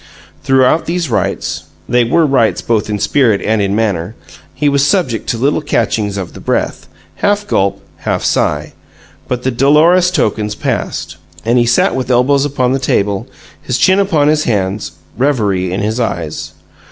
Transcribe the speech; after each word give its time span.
Throughout 0.43 0.87
these 0.87 1.11
rites 1.11 1.65
(they 1.87 2.03
were 2.03 2.25
rites 2.25 2.63
both 2.63 2.89
in 2.89 2.97
spirit 2.97 3.39
and 3.45 3.61
in 3.61 3.75
manner) 3.75 4.15
he 4.51 4.67
was 4.67 4.83
subject 4.83 5.29
to 5.29 5.37
little 5.37 5.61
catchings 5.61 6.17
of 6.17 6.33
the 6.33 6.39
breath, 6.39 6.87
half 7.17 7.45
gulp, 7.45 7.83
half 7.97 8.23
sigh. 8.23 8.73
But 9.27 9.43
the 9.43 9.51
dolorous 9.51 10.09
tokens 10.09 10.55
passed, 10.55 11.17
and 11.45 11.59
he 11.59 11.67
sat 11.67 11.95
with 11.95 12.09
elbows 12.09 12.45
upon 12.45 12.71
the 12.71 12.79
table, 12.79 13.27
his 13.61 13.77
chin 13.77 13.99
upon 13.99 14.27
his 14.27 14.45
hands, 14.45 14.93
reverie 15.19 15.71
in 15.71 15.81
his 15.81 15.99
eyes. 15.99 16.53